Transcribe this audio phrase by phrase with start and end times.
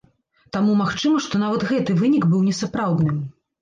[0.57, 3.27] Таму магчыма, што нават гэты вынік быў несапраўдным.